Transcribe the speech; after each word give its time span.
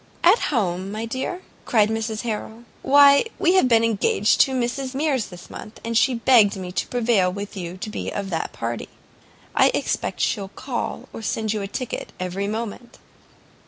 "At 0.23 0.39
home, 0.49 0.91
my 0.91 1.05
dear?" 1.05 1.43
cried 1.65 1.89
Mrs 1.89 2.21
Harrel; 2.21 2.63
"why 2.81 3.25
we 3.37 3.53
have 3.53 3.67
been 3.67 3.83
engaged 3.83 4.41
to 4.41 4.53
Mrs 4.53 4.95
Mears 4.95 5.27
this 5.27 5.47
month, 5.47 5.79
and 5.85 5.95
she 5.95 6.15
begged 6.15 6.55
me 6.55 6.71
to 6.71 6.87
prevail 6.87 7.31
with 7.31 7.55
you 7.55 7.77
to 7.77 7.89
be 7.91 8.11
of 8.11 8.31
the 8.31 8.49
party. 8.51 8.89
I 9.55 9.69
expect 9.75 10.19
she'll 10.19 10.47
call, 10.47 11.07
or 11.13 11.21
send 11.21 11.53
you 11.53 11.61
a 11.61 11.67
ticket, 11.67 12.13
every 12.19 12.47
moment." 12.47 12.97